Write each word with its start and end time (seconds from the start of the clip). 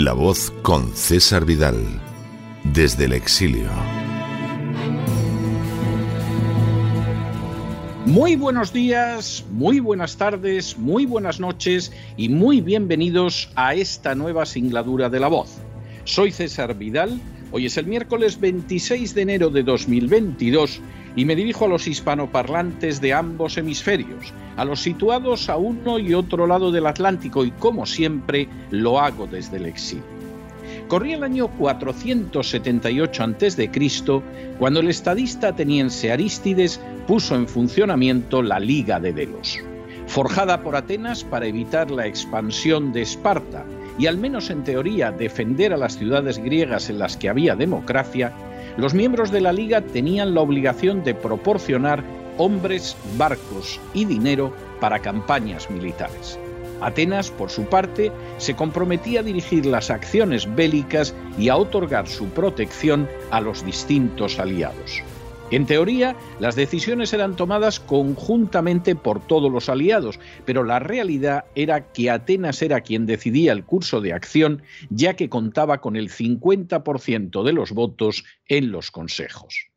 La 0.00 0.12
voz 0.12 0.52
con 0.62 0.94
César 0.94 1.44
Vidal, 1.44 1.74
desde 2.62 3.06
el 3.06 3.14
exilio. 3.14 3.68
Muy 8.06 8.36
buenos 8.36 8.72
días, 8.72 9.44
muy 9.50 9.80
buenas 9.80 10.16
tardes, 10.16 10.78
muy 10.78 11.04
buenas 11.04 11.40
noches 11.40 11.92
y 12.16 12.28
muy 12.28 12.60
bienvenidos 12.60 13.50
a 13.56 13.74
esta 13.74 14.14
nueva 14.14 14.46
singladura 14.46 15.10
de 15.10 15.18
La 15.18 15.26
voz. 15.26 15.56
Soy 16.04 16.30
César 16.30 16.78
Vidal, 16.78 17.20
hoy 17.50 17.66
es 17.66 17.76
el 17.76 17.88
miércoles 17.88 18.38
26 18.38 19.16
de 19.16 19.22
enero 19.22 19.50
de 19.50 19.64
2022 19.64 20.80
y 21.18 21.24
me 21.24 21.34
dirijo 21.34 21.64
a 21.64 21.68
los 21.68 21.88
hispanoparlantes 21.88 23.00
de 23.00 23.12
ambos 23.12 23.58
hemisferios, 23.58 24.32
a 24.56 24.64
los 24.64 24.80
situados 24.80 25.48
a 25.48 25.56
uno 25.56 25.98
y 25.98 26.14
otro 26.14 26.46
lado 26.46 26.70
del 26.70 26.86
Atlántico 26.86 27.44
y 27.44 27.50
como 27.50 27.86
siempre 27.86 28.48
lo 28.70 29.00
hago 29.00 29.26
desde 29.26 29.56
el 29.56 29.66
exilio. 29.66 30.04
Corría 30.86 31.16
el 31.16 31.24
año 31.24 31.48
478 31.48 33.24
a.C. 33.24 33.70
cuando 34.60 34.78
el 34.78 34.86
estadista 34.86 35.48
ateniense 35.48 36.12
Arístides 36.12 36.80
puso 37.08 37.34
en 37.34 37.48
funcionamiento 37.48 38.40
la 38.40 38.60
Liga 38.60 39.00
de 39.00 39.12
Delos. 39.12 39.58
Forjada 40.06 40.62
por 40.62 40.76
Atenas 40.76 41.24
para 41.24 41.46
evitar 41.46 41.90
la 41.90 42.06
expansión 42.06 42.92
de 42.92 43.02
Esparta 43.02 43.64
y 43.98 44.06
al 44.06 44.18
menos 44.18 44.50
en 44.50 44.62
teoría 44.62 45.10
defender 45.10 45.72
a 45.72 45.78
las 45.78 45.98
ciudades 45.98 46.38
griegas 46.38 46.88
en 46.90 47.00
las 47.00 47.16
que 47.16 47.28
había 47.28 47.56
democracia, 47.56 48.32
los 48.78 48.94
miembros 48.94 49.32
de 49.32 49.40
la 49.40 49.52
Liga 49.52 49.80
tenían 49.80 50.34
la 50.34 50.40
obligación 50.40 51.02
de 51.02 51.12
proporcionar 51.12 52.04
hombres, 52.36 52.96
barcos 53.16 53.80
y 53.92 54.04
dinero 54.04 54.52
para 54.80 55.00
campañas 55.00 55.68
militares. 55.68 56.38
Atenas, 56.80 57.32
por 57.32 57.50
su 57.50 57.64
parte, 57.64 58.12
se 58.36 58.54
comprometía 58.54 59.18
a 59.18 59.24
dirigir 59.24 59.66
las 59.66 59.90
acciones 59.90 60.54
bélicas 60.54 61.12
y 61.36 61.48
a 61.48 61.56
otorgar 61.56 62.06
su 62.06 62.28
protección 62.28 63.08
a 63.32 63.40
los 63.40 63.66
distintos 63.66 64.38
aliados. 64.38 65.02
En 65.50 65.64
teoría, 65.64 66.14
las 66.40 66.56
decisiones 66.56 67.14
eran 67.14 67.34
tomadas 67.34 67.80
conjuntamente 67.80 68.94
por 68.94 69.26
todos 69.26 69.50
los 69.50 69.70
aliados, 69.70 70.20
pero 70.44 70.62
la 70.62 70.78
realidad 70.78 71.46
era 71.54 71.90
que 71.90 72.10
Atenas 72.10 72.60
era 72.60 72.82
quien 72.82 73.06
decidía 73.06 73.52
el 73.52 73.64
curso 73.64 74.02
de 74.02 74.12
acción, 74.12 74.62
ya 74.90 75.14
que 75.14 75.30
contaba 75.30 75.80
con 75.80 75.96
el 75.96 76.10
50% 76.10 77.42
de 77.42 77.52
los 77.54 77.72
votos 77.72 78.24
en 78.46 78.70
los 78.70 78.90
consejos. 78.90 79.70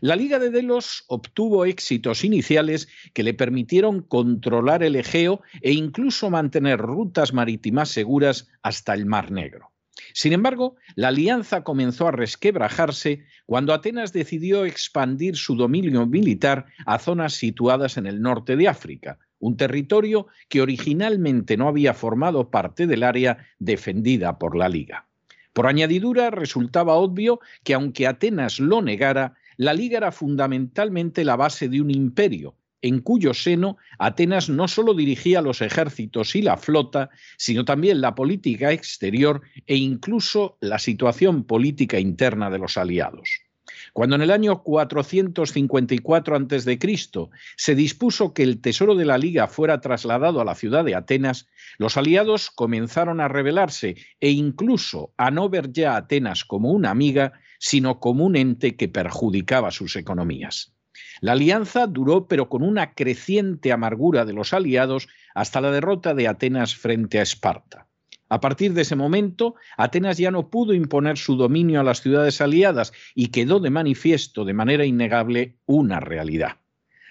La 0.00 0.14
Liga 0.14 0.38
de 0.38 0.50
Delos 0.50 1.04
obtuvo 1.08 1.64
éxitos 1.64 2.22
iniciales 2.22 2.88
que 3.12 3.24
le 3.24 3.34
permitieron 3.34 4.02
controlar 4.02 4.84
el 4.84 4.94
Egeo 4.94 5.42
e 5.60 5.72
incluso 5.72 6.30
mantener 6.30 6.78
rutas 6.78 7.32
marítimas 7.32 7.88
seguras 7.88 8.48
hasta 8.62 8.94
el 8.94 9.06
Mar 9.06 9.32
Negro. 9.32 9.72
Sin 10.16 10.32
embargo, 10.32 10.76
la 10.94 11.08
alianza 11.08 11.62
comenzó 11.62 12.08
a 12.08 12.10
resquebrajarse 12.10 13.26
cuando 13.44 13.74
Atenas 13.74 14.14
decidió 14.14 14.64
expandir 14.64 15.36
su 15.36 15.56
dominio 15.56 16.06
militar 16.06 16.64
a 16.86 16.98
zonas 16.98 17.34
situadas 17.34 17.98
en 17.98 18.06
el 18.06 18.22
norte 18.22 18.56
de 18.56 18.66
África, 18.66 19.18
un 19.40 19.58
territorio 19.58 20.26
que 20.48 20.62
originalmente 20.62 21.58
no 21.58 21.68
había 21.68 21.92
formado 21.92 22.50
parte 22.50 22.86
del 22.86 23.02
área 23.02 23.46
defendida 23.58 24.38
por 24.38 24.56
la 24.56 24.70
Liga. 24.70 25.04
Por 25.52 25.66
añadidura, 25.66 26.30
resultaba 26.30 26.94
obvio 26.94 27.40
que 27.62 27.74
aunque 27.74 28.06
Atenas 28.06 28.58
lo 28.58 28.80
negara, 28.80 29.34
la 29.58 29.74
Liga 29.74 29.98
era 29.98 30.12
fundamentalmente 30.12 31.26
la 31.26 31.36
base 31.36 31.68
de 31.68 31.82
un 31.82 31.90
imperio, 31.90 32.54
en 32.82 33.00
cuyo 33.00 33.34
seno 33.34 33.76
Atenas 33.98 34.48
no 34.48 34.68
solo 34.68 34.94
dirigía 34.94 35.40
los 35.40 35.62
ejércitos 35.62 36.36
y 36.36 36.42
la 36.42 36.56
flota, 36.56 37.10
sino 37.36 37.64
también 37.64 38.00
la 38.00 38.14
política 38.14 38.72
exterior 38.72 39.42
e 39.66 39.76
incluso 39.76 40.58
la 40.60 40.78
situación 40.78 41.44
política 41.44 41.98
interna 41.98 42.50
de 42.50 42.58
los 42.58 42.76
aliados. 42.76 43.40
Cuando 43.92 44.16
en 44.16 44.22
el 44.22 44.30
año 44.30 44.62
454 44.62 46.36
a.C. 46.36 46.78
se 47.56 47.74
dispuso 47.74 48.32
que 48.32 48.42
el 48.42 48.60
tesoro 48.60 48.94
de 48.94 49.04
la 49.04 49.18
Liga 49.18 49.48
fuera 49.48 49.80
trasladado 49.80 50.40
a 50.40 50.44
la 50.44 50.54
ciudad 50.54 50.84
de 50.84 50.94
Atenas, 50.94 51.48
los 51.78 51.96
aliados 51.96 52.50
comenzaron 52.50 53.20
a 53.20 53.28
rebelarse 53.28 53.96
e 54.20 54.30
incluso 54.30 55.12
a 55.16 55.30
no 55.30 55.48
ver 55.48 55.72
ya 55.72 55.94
a 55.94 55.96
Atenas 55.98 56.44
como 56.44 56.70
una 56.70 56.90
amiga, 56.90 57.32
sino 57.58 57.98
como 57.98 58.24
un 58.24 58.36
ente 58.36 58.76
que 58.76 58.88
perjudicaba 58.88 59.70
sus 59.70 59.96
economías. 59.96 60.75
La 61.20 61.32
alianza 61.32 61.86
duró, 61.86 62.28
pero 62.28 62.48
con 62.48 62.62
una 62.62 62.94
creciente 62.94 63.72
amargura 63.72 64.24
de 64.24 64.32
los 64.32 64.52
aliados, 64.52 65.08
hasta 65.34 65.60
la 65.60 65.70
derrota 65.70 66.14
de 66.14 66.28
Atenas 66.28 66.74
frente 66.74 67.18
a 67.18 67.22
Esparta. 67.22 67.86
A 68.28 68.40
partir 68.40 68.72
de 68.72 68.82
ese 68.82 68.96
momento, 68.96 69.54
Atenas 69.76 70.18
ya 70.18 70.30
no 70.30 70.50
pudo 70.50 70.74
imponer 70.74 71.16
su 71.16 71.36
dominio 71.36 71.80
a 71.80 71.84
las 71.84 72.00
ciudades 72.00 72.40
aliadas 72.40 72.92
y 73.14 73.28
quedó 73.28 73.60
de 73.60 73.70
manifiesto 73.70 74.44
de 74.44 74.52
manera 74.52 74.84
innegable 74.84 75.56
una 75.64 76.00
realidad. 76.00 76.56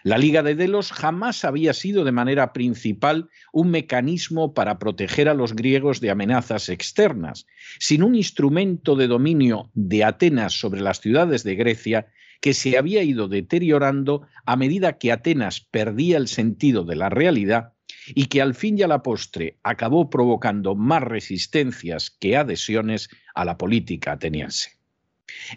La 0.03 0.19
Liga 0.19 0.43
de 0.43 0.53
Delos 0.53 0.91
jamás 0.91 1.45
había 1.45 1.73
sido 1.73 2.03
de 2.03 2.11
manera 2.11 2.53
principal 2.53 3.29
un 3.51 3.71
mecanismo 3.71 4.53
para 4.53 4.77
proteger 4.77 5.27
a 5.29 5.33
los 5.33 5.55
griegos 5.55 5.99
de 5.99 6.11
amenazas 6.11 6.69
externas, 6.69 7.47
sino 7.79 8.05
un 8.05 8.13
instrumento 8.13 8.95
de 8.95 9.07
dominio 9.07 9.71
de 9.73 10.03
Atenas 10.03 10.53
sobre 10.59 10.81
las 10.81 10.99
ciudades 10.99 11.43
de 11.43 11.55
Grecia 11.55 12.07
que 12.41 12.53
se 12.53 12.77
había 12.77 13.03
ido 13.03 13.27
deteriorando 13.27 14.27
a 14.45 14.55
medida 14.55 14.97
que 14.97 15.11
Atenas 15.11 15.61
perdía 15.71 16.17
el 16.17 16.27
sentido 16.27 16.83
de 16.83 16.95
la 16.95 17.09
realidad 17.09 17.73
y 18.07 18.27
que 18.27 18.41
al 18.41 18.55
fin 18.55 18.77
y 18.77 18.83
a 18.83 18.87
la 18.87 19.01
postre 19.01 19.57
acabó 19.63 20.09
provocando 20.09 20.75
más 20.75 21.01
resistencias 21.01 22.11
que 22.11 22.37
adhesiones 22.37 23.09
a 23.33 23.45
la 23.45 23.57
política 23.57 24.13
ateniense. 24.13 24.75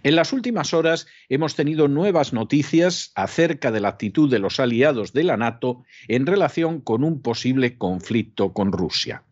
En 0.03 0.17
las 0.17 0.33
últimas 0.33 0.73
horas 0.75 1.07
hemos 1.29 1.55
tenido 1.55 1.89
nuevas 1.89 2.33
noticias 2.33 3.13
acerca 3.15 3.71
de 3.71 3.81
la 3.81 3.89
actitud 3.89 4.31
de 4.31 4.39
los 4.39 4.61
aliados 4.61 5.13
de 5.13 5.25
la 5.25 5.37
NATO 5.37 5.85
en 6.09 6.27
relación 6.27 6.81
con 6.81 7.05
un 7.05 7.21
posible 7.23 7.77
conflicto 7.77 8.53
con 8.53 8.73
Rusia. 8.73 9.25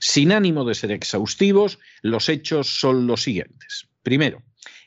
Sin 0.00 0.32
ánimo 0.32 0.64
de 0.64 0.74
ser 0.74 0.92
exhaustivos, 0.92 1.78
los 2.02 2.28
hechos 2.28 2.80
son 2.80 3.06
los 3.06 3.22
siguientes. 3.22 3.88
Primero, 4.02 4.42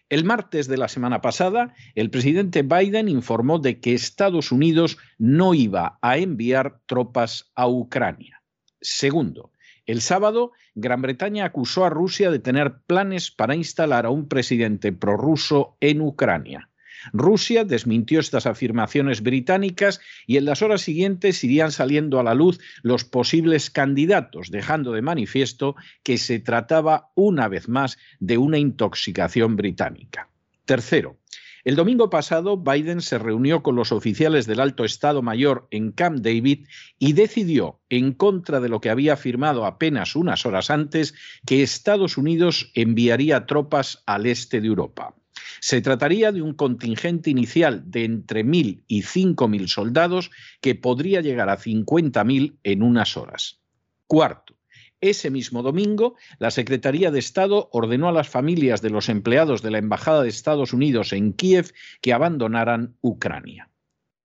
el 0.09 0.23
martes 0.23 0.67
de 0.67 0.77
la 0.77 0.87
semana 0.87 1.21
pasada, 1.21 1.73
el 1.95 2.09
presidente 2.09 2.61
Biden 2.61 3.09
informó 3.09 3.59
de 3.59 3.79
que 3.79 3.93
Estados 3.93 4.51
Unidos 4.51 4.97
no 5.17 5.53
iba 5.53 5.97
a 6.01 6.17
enviar 6.17 6.79
tropas 6.85 7.51
a 7.55 7.67
Ucrania. 7.67 8.43
Segundo, 8.81 9.51
el 9.85 10.01
sábado, 10.01 10.51
Gran 10.73 11.01
Bretaña 11.01 11.45
acusó 11.45 11.85
a 11.85 11.89
Rusia 11.89 12.31
de 12.31 12.39
tener 12.39 12.79
planes 12.87 13.31
para 13.31 13.55
instalar 13.55 14.05
a 14.05 14.09
un 14.09 14.27
presidente 14.27 14.91
prorruso 14.91 15.77
en 15.79 16.01
Ucrania. 16.01 16.69
Rusia 17.13 17.63
desmintió 17.63 18.19
estas 18.19 18.45
afirmaciones 18.45 19.21
británicas 19.21 19.99
y 20.27 20.37
en 20.37 20.45
las 20.45 20.61
horas 20.61 20.81
siguientes 20.81 21.43
irían 21.43 21.71
saliendo 21.71 22.19
a 22.19 22.23
la 22.23 22.33
luz 22.33 22.59
los 22.81 23.03
posibles 23.03 23.69
candidatos, 23.69 24.51
dejando 24.51 24.91
de 24.91 25.01
manifiesto 25.01 25.75
que 26.03 26.17
se 26.17 26.39
trataba 26.39 27.11
una 27.15 27.47
vez 27.47 27.69
más 27.69 27.97
de 28.19 28.37
una 28.37 28.57
intoxicación 28.57 29.55
británica. 29.55 30.29
Tercero, 30.65 31.17
el 31.65 31.75
domingo 31.75 32.11
pasado, 32.11 32.57
Biden 32.57 33.01
se 33.01 33.17
reunió 33.17 33.63
con 33.63 33.75
los 33.75 33.91
oficiales 33.91 34.45
del 34.45 34.59
Alto 34.59 34.85
Estado 34.85 35.23
Mayor 35.23 35.67
en 35.71 35.91
Camp 35.91 36.19
David 36.19 36.67
y 36.99 37.13
decidió, 37.13 37.79
en 37.89 38.13
contra 38.13 38.59
de 38.59 38.69
lo 38.69 38.81
que 38.81 38.91
había 38.91 39.13
afirmado 39.13 39.65
apenas 39.65 40.15
unas 40.15 40.45
horas 40.45 40.69
antes, 40.69 41.15
que 41.43 41.63
Estados 41.63 42.19
Unidos 42.19 42.71
enviaría 42.75 43.47
tropas 43.47 44.03
al 44.05 44.27
este 44.27 44.61
de 44.61 44.67
Europa. 44.67 45.15
Se 45.59 45.81
trataría 45.81 46.31
de 46.31 46.41
un 46.41 46.53
contingente 46.53 47.29
inicial 47.29 47.83
de 47.85 48.03
entre 48.03 48.43
1.000 48.43 48.83
y 48.87 49.01
5.000 49.01 49.67
soldados 49.67 50.31
que 50.61 50.75
podría 50.75 51.21
llegar 51.21 51.49
a 51.49 51.57
50.000 51.57 52.57
en 52.63 52.83
unas 52.83 53.17
horas. 53.17 53.61
Cuarto, 54.07 54.55
Ese 55.01 55.29
mismo 55.29 55.61
domingo, 55.61 56.15
la 56.39 56.51
Secretaría 56.51 57.11
de 57.11 57.19
Estado 57.19 57.69
ordenó 57.71 58.07
a 58.07 58.11
las 58.11 58.29
familias 58.29 58.81
de 58.81 58.89
los 58.89 59.09
empleados 59.09 59.61
de 59.61 59.71
la 59.71 59.77
Embajada 59.77 60.23
de 60.23 60.29
Estados 60.29 60.73
Unidos 60.73 61.13
en 61.13 61.33
Kiev 61.33 61.73
que 62.01 62.13
abandonaran 62.13 62.95
Ucrania. 63.01 63.69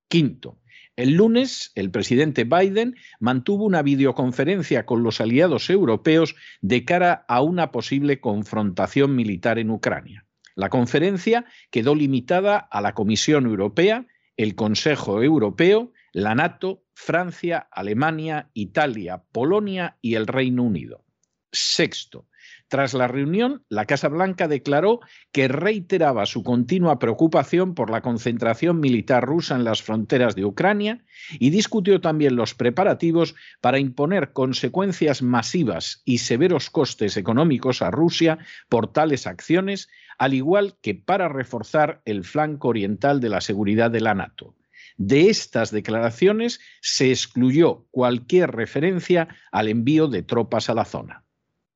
Quinto, 0.09 0.61
el 0.97 1.15
lunes, 1.15 1.73
el 1.77 1.91
presidente 1.91 2.45
Biden 2.45 2.97
mantuvo 3.21 3.65
una 3.65 3.83
videoconferencia 3.83 4.85
con 4.85 5.03
los 5.03 5.21
aliados 5.21 5.71
europeos 5.71 6.37
de 6.61 6.85
cara 6.85 7.25
a 7.27 7.41
una 7.41 7.71
posible 7.73 8.21
confrontación 8.21 9.17
militar 9.17 9.59
en 9.59 9.71
Ucrania. 9.71 10.27
La 10.61 10.69
conferencia 10.69 11.47
quedó 11.71 11.95
limitada 11.95 12.59
a 12.59 12.83
la 12.83 12.93
Comisión 12.93 13.47
Europea, 13.47 14.07
el 14.37 14.55
Consejo 14.57 15.23
Europeo, 15.23 15.91
la 16.13 16.35
NATO, 16.35 16.85
Francia, 16.93 17.67
Alemania, 17.73 18.51
Italia, 18.53 19.25
Polonia 19.33 19.97
y 20.03 20.17
el 20.17 20.27
Reino 20.27 20.63
Unido. 20.63 21.03
Sexto, 21.51 22.29
tras 22.71 22.95
la 22.95 23.09
reunión, 23.09 23.65
la 23.69 23.85
Casa 23.85 24.07
Blanca 24.07 24.47
declaró 24.47 25.01
que 25.33 25.49
reiteraba 25.49 26.25
su 26.25 26.45
continua 26.45 27.01
preocupación 27.01 27.75
por 27.75 27.91
la 27.91 28.01
concentración 28.01 28.79
militar 28.79 29.25
rusa 29.25 29.57
en 29.57 29.65
las 29.65 29.83
fronteras 29.83 30.37
de 30.37 30.45
Ucrania 30.45 31.05
y 31.41 31.51
discutió 31.51 32.01
también 32.01 32.37
los 32.37 32.55
preparativos 32.55 33.35
para 33.61 33.81
imponer 33.81 34.33
consecuencias 34.33 35.21
masivas 35.21 36.03
y 36.05 36.19
severos 36.19 36.71
costes 36.71 37.17
económicos 37.17 37.83
a 37.83 37.91
Rusia 37.91 38.39
por 38.69 38.93
tales 38.93 39.27
acciones, 39.27 39.89
al 40.17 40.35
igual 40.35 40.77
que 40.81 40.95
para 40.95 41.29
reforzar 41.29 42.03
el 42.05 42.23
flanco 42.23 42.69
oriental 42.69 43.19
de 43.19 43.31
la 43.31 43.41
seguridad 43.41 43.91
de 43.91 44.01
la 44.01 44.15
NATO. 44.15 44.55
De 44.97 45.29
estas 45.29 45.73
declaraciones 45.73 46.61
se 46.83 47.11
excluyó 47.11 47.87
cualquier 47.91 48.53
referencia 48.53 49.27
al 49.51 49.67
envío 49.67 50.07
de 50.07 50.23
tropas 50.23 50.71
a 50.71 50.75
la 50.75 50.85
zona. 50.85 51.25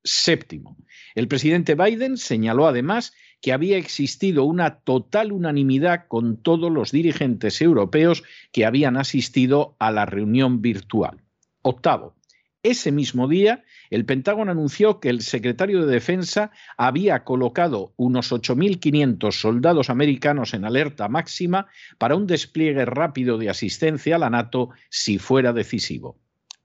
Séptimo, 0.04 0.76
el 1.14 1.28
presidente 1.28 1.74
Biden 1.74 2.18
señaló 2.18 2.66
además 2.66 3.14
que 3.40 3.52
había 3.52 3.78
existido 3.78 4.44
una 4.44 4.80
total 4.80 5.32
unanimidad 5.32 6.06
con 6.08 6.36
todos 6.36 6.70
los 6.70 6.92
dirigentes 6.92 7.60
europeos 7.60 8.22
que 8.52 8.66
habían 8.66 8.96
asistido 8.96 9.76
a 9.78 9.90
la 9.90 10.06
reunión 10.06 10.62
virtual. 10.62 11.22
Octavo, 11.62 12.14
ese 12.62 12.92
mismo 12.92 13.28
día, 13.28 13.64
el 13.90 14.06
Pentágono 14.06 14.50
anunció 14.50 14.98
que 14.98 15.10
el 15.10 15.20
secretario 15.20 15.84
de 15.84 15.92
Defensa 15.92 16.50
había 16.78 17.22
colocado 17.22 17.92
unos 17.96 18.32
8.500 18.32 19.32
soldados 19.32 19.90
americanos 19.90 20.54
en 20.54 20.64
alerta 20.64 21.08
máxima 21.08 21.66
para 21.98 22.16
un 22.16 22.26
despliegue 22.26 22.86
rápido 22.86 23.36
de 23.36 23.50
asistencia 23.50 24.16
a 24.16 24.18
la 24.18 24.30
NATO 24.30 24.70
si 24.88 25.18
fuera 25.18 25.52
decisivo. 25.52 26.18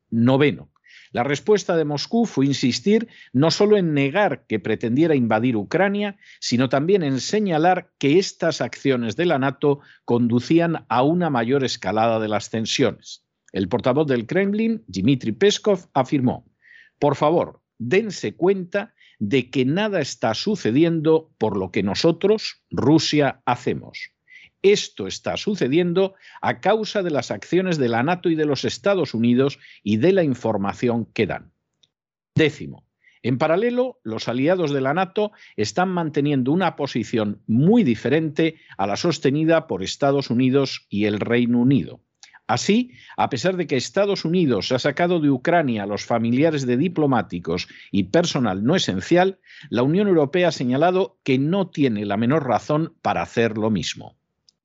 Noveno, 0.09 0.71
la 1.11 1.23
respuesta 1.23 1.75
de 1.75 1.85
Moscú 1.85 2.25
fue 2.25 2.45
insistir 2.45 3.07
no 3.33 3.49
solo 3.49 3.77
en 3.77 3.93
negar 3.93 4.45
que 4.47 4.59
pretendiera 4.59 5.15
invadir 5.15 5.55
Ucrania, 5.55 6.17
sino 6.39 6.69
también 6.69 7.01
en 7.01 7.19
señalar 7.19 7.91
que 7.97 8.19
estas 8.19 8.61
acciones 8.61 9.15
de 9.15 9.25
la 9.25 9.39
NATO 9.39 9.79
conducían 10.05 10.85
a 10.87 11.03
una 11.03 11.29
mayor 11.29 11.63
escalada 11.63 12.19
de 12.19 12.27
las 12.27 12.49
tensiones. 12.49 13.25
El 13.51 13.67
portavoz 13.67 14.07
del 14.07 14.27
Kremlin, 14.27 14.83
Dmitry 14.87 15.31
Peskov, 15.31 15.87
afirmó, 15.93 16.45
por 16.99 17.15
favor, 17.15 17.61
dense 17.79 18.35
cuenta 18.35 18.93
de 19.17 19.49
que 19.49 19.65
nada 19.65 20.01
está 20.01 20.33
sucediendo 20.35 21.31
por 21.39 21.57
lo 21.57 21.71
que 21.71 21.81
nosotros, 21.81 22.61
Rusia, 22.69 23.41
hacemos. 23.45 24.11
Esto 24.61 25.07
está 25.07 25.37
sucediendo 25.37 26.15
a 26.41 26.59
causa 26.59 27.01
de 27.01 27.11
las 27.11 27.31
acciones 27.31 27.77
de 27.77 27.87
la 27.87 28.03
NATO 28.03 28.29
y 28.29 28.35
de 28.35 28.45
los 28.45 28.65
Estados 28.65 29.13
Unidos 29.13 29.57
y 29.83 29.97
de 29.97 30.11
la 30.11 30.23
información 30.23 31.05
que 31.05 31.27
dan. 31.27 31.53
Décimo. 32.35 32.85
En 33.21 33.37
paralelo, 33.37 33.99
los 34.03 34.27
aliados 34.27 34.71
de 34.71 34.81
la 34.81 34.93
NATO 34.93 35.31
están 35.55 35.89
manteniendo 35.89 36.51
una 36.51 36.75
posición 36.75 37.41
muy 37.47 37.83
diferente 37.83 38.59
a 38.77 38.87
la 38.87 38.95
sostenida 38.95 39.67
por 39.67 39.83
Estados 39.83 40.29
Unidos 40.29 40.87
y 40.89 41.05
el 41.05 41.19
Reino 41.19 41.59
Unido. 41.59 42.01
Así, 42.47 42.91
a 43.15 43.29
pesar 43.29 43.57
de 43.57 43.67
que 43.67 43.77
Estados 43.77 44.25
Unidos 44.25 44.71
ha 44.71 44.79
sacado 44.79 45.19
de 45.19 45.29
Ucrania 45.29 45.83
a 45.83 45.85
los 45.85 46.03
familiares 46.03 46.65
de 46.65 46.77
diplomáticos 46.77 47.67
y 47.91 48.05
personal 48.05 48.63
no 48.63 48.75
esencial, 48.75 49.39
la 49.69 49.83
Unión 49.83 50.07
Europea 50.07 50.47
ha 50.47 50.51
señalado 50.51 51.19
que 51.23 51.37
no 51.37 51.69
tiene 51.69 52.05
la 52.05 52.17
menor 52.17 52.47
razón 52.47 52.95
para 53.01 53.21
hacer 53.21 53.57
lo 53.57 53.69
mismo 53.69 54.18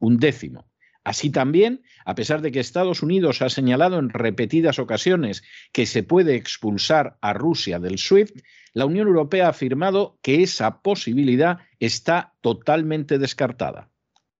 un 0.05 0.19
décimo. 0.19 0.67
Así 1.05 1.31
también, 1.31 1.83
a 2.06 2.15
pesar 2.15 2.41
de 2.41 2.51
que 2.51 2.61
Estados 2.61 3.03
Unidos 3.03 3.43
ha 3.43 3.51
señalado 3.51 3.99
en 3.99 4.09
repetidas 4.09 4.79
ocasiones 4.79 5.43
que 5.73 5.85
se 5.85 6.03
puede 6.03 6.35
expulsar 6.35 7.19
a 7.21 7.35
Rusia 7.35 7.79
del 7.79 7.99
SWIFT, 7.99 8.41
la 8.73 8.87
Unión 8.87 9.06
Europea 9.09 9.47
ha 9.47 9.51
afirmado 9.51 10.19
que 10.23 10.43
esa 10.43 10.81
posibilidad 10.81 11.59
está 11.79 12.35
totalmente 12.41 13.19
descartada. 13.19 13.91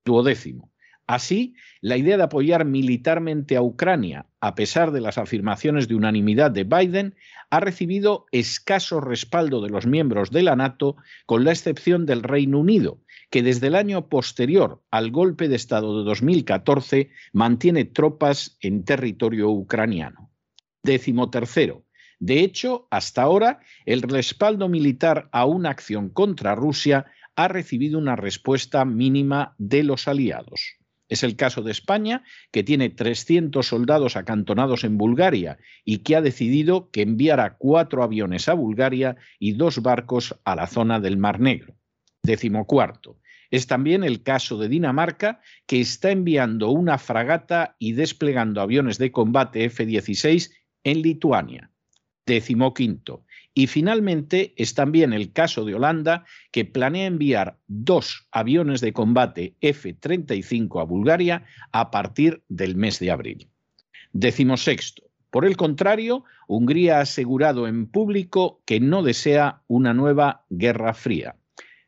Duodécimo. 0.05 0.74
Así, 1.07 1.55
la 1.83 1.99
idea 1.99 2.17
de 2.17 2.23
apoyar 2.23 2.65
militarmente 2.65 3.57
a 3.57 3.63
Ucrania, 3.63 4.27
a 4.41 4.55
pesar 4.55 4.91
de 4.91 5.03
las 5.03 5.19
afirmaciones 5.19 5.87
de 5.87 5.95
unanimidad 5.95 6.51
de 6.51 6.65
Biden, 6.65 7.15
ha 7.51 7.61
recibido 7.61 8.25
escaso 8.33 9.01
respaldo 9.01 9.61
de 9.61 9.69
los 9.69 9.87
miembros 9.87 10.31
de 10.31 10.43
la 10.43 10.57
NATO, 10.57 10.97
con 11.27 11.45
la 11.45 11.53
excepción 11.53 12.07
del 12.07 12.23
Reino 12.23 12.59
Unido, 12.59 13.01
que 13.31 13.43
desde 13.43 13.67
el 13.67 13.75
año 13.75 14.09
posterior 14.09 14.83
al 14.91 15.11
golpe 15.11 15.49
de 15.49 15.57
Estado 15.57 15.99
de 15.99 16.05
2014 16.05 17.11
mantiene 17.33 17.85
tropas 17.85 18.57
en 18.61 18.85
territorio 18.85 19.51
ucraniano. 19.51 20.31
Décimo 20.83 21.31
tercero. 21.31 21.85
De 22.19 22.41
hecho, 22.41 22.89
hasta 22.91 23.23
ahora, 23.23 23.61
el 23.85 24.01
respaldo 24.01 24.71
militar 24.71 25.29
a 25.33 25.45
una 25.45 25.69
acción 25.69 26.09
contra 26.09 26.55
Rusia 26.55 27.07
ha 27.37 27.49
recibido 27.49 27.99
una 27.99 28.17
respuesta 28.17 28.85
mínima 28.85 29.55
de 29.59 29.83
los 29.83 30.09
aliados. 30.09 30.79
Es 31.09 31.23
el 31.23 31.37
caso 31.37 31.63
de 31.63 31.71
España, 31.71 32.25
que 32.51 32.65
tiene 32.65 32.89
300 32.89 33.67
soldados 33.67 34.17
acantonados 34.17 34.85
en 34.85 34.97
Bulgaria 34.97 35.59
y 35.85 35.99
que 35.99 36.17
ha 36.17 36.23
decidido 36.23 36.91
que 36.91 37.03
enviará 37.03 37.57
cuatro 37.59 38.03
aviones 38.03 38.49
a 38.49 38.55
Bulgaria 38.55 39.17
y 39.39 39.53
dos 39.53 39.83
barcos 39.83 40.41
a 40.45 40.57
la 40.57 40.67
zona 40.67 41.01
del 41.01 41.19
Mar 41.19 41.41
Negro. 41.41 41.77
Décimo 42.23 42.67
cuarto. 42.67 43.19
Es 43.51 43.67
también 43.67 44.03
el 44.03 44.23
caso 44.23 44.59
de 44.59 44.69
Dinamarca, 44.69 45.41
que 45.67 45.81
está 45.81 46.11
enviando 46.11 46.71
una 46.71 46.99
fragata 46.99 47.77
y 47.79 47.93
desplegando 47.93 48.61
aviones 48.61 48.99
de 48.99 49.13
combate 49.13 49.65
F-16 49.67 50.51
en 50.85 51.03
Lituania. 51.03 51.71
Décimo 52.27 52.73
quinto. 52.73 53.25
Y 53.53 53.67
finalmente 53.67 54.55
es 54.57 54.75
también 54.75 55.13
el 55.13 55.33
caso 55.33 55.65
de 55.65 55.75
Holanda, 55.75 56.25
que 56.51 56.65
planea 56.65 57.07
enviar 57.07 57.59
dos 57.67 58.27
aviones 58.33 58.81
de 58.81 58.93
combate 58.93 59.55
F-35 59.61 60.81
a 60.81 60.85
Bulgaria 60.85 61.45
a 61.71 61.91
partir 61.91 62.43
del 62.49 62.77
mes 62.77 62.99
de 62.99 63.11
abril. 63.11 63.49
Décimo 64.13 64.57
sexto. 64.57 65.05
Por 65.31 65.45
el 65.45 65.57
contrario, 65.57 66.25
Hungría 66.47 66.99
ha 66.99 67.03
asegurado 67.03 67.67
en 67.67 67.87
público 67.87 68.63
que 68.65 68.81
no 68.81 69.03
desea 69.03 69.63
una 69.67 69.93
nueva 69.93 70.45
guerra 70.49 70.95
fría. 70.95 71.37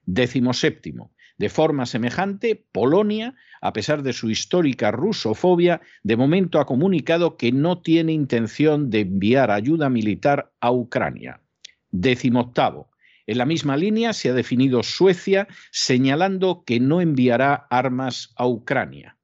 Décimo 0.04 0.52
séptimo. 0.52 1.12
De 1.38 1.48
forma 1.50 1.84
semejante, 1.84 2.66
Polonia, 2.72 3.34
a 3.60 3.72
pesar 3.72 4.02
de 4.02 4.14
su 4.14 4.30
histórica 4.30 4.90
rusofobia, 4.90 5.82
de 6.02 6.16
momento 6.16 6.60
ha 6.60 6.66
comunicado 6.66 7.36
que 7.36 7.52
no 7.52 7.82
tiene 7.82 8.12
intención 8.12 8.88
de 8.88 9.00
enviar 9.00 9.50
ayuda 9.50 9.90
militar 9.90 10.52
a 10.60 10.72
Ucrania. 10.72 11.42
Décimo 11.90 12.40
octavo. 12.40 12.90
En 13.26 13.38
la 13.38 13.44
misma 13.44 13.76
línea 13.76 14.12
se 14.12 14.30
ha 14.30 14.34
definido 14.34 14.82
Suecia, 14.82 15.48
señalando 15.72 16.64
que 16.64 16.80
no 16.80 17.00
enviará 17.00 17.66
armas 17.70 18.32
a 18.36 18.46
Ucrania. 18.46 19.18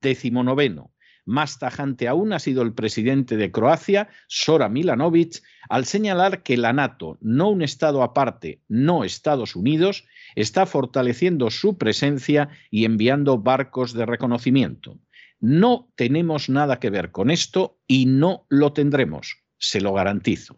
Décimo 0.00 0.42
noveno. 0.42 0.92
Más 1.30 1.60
tajante 1.60 2.08
aún 2.08 2.32
ha 2.32 2.40
sido 2.40 2.62
el 2.62 2.72
presidente 2.72 3.36
de 3.36 3.52
Croacia, 3.52 4.08
Sora 4.26 4.68
Milanovic, 4.68 5.44
al 5.68 5.84
señalar 5.84 6.42
que 6.42 6.56
la 6.56 6.72
NATO, 6.72 7.18
no 7.20 7.50
un 7.50 7.62
Estado 7.62 8.02
aparte, 8.02 8.62
no 8.66 9.04
Estados 9.04 9.54
Unidos, 9.54 10.08
está 10.34 10.66
fortaleciendo 10.66 11.48
su 11.50 11.78
presencia 11.78 12.48
y 12.68 12.84
enviando 12.84 13.38
barcos 13.38 13.92
de 13.92 14.06
reconocimiento. 14.06 14.98
No 15.38 15.92
tenemos 15.94 16.48
nada 16.48 16.80
que 16.80 16.90
ver 16.90 17.12
con 17.12 17.30
esto 17.30 17.78
y 17.86 18.06
no 18.06 18.44
lo 18.48 18.72
tendremos, 18.72 19.44
se 19.56 19.80
lo 19.80 19.92
garantizo. 19.92 20.56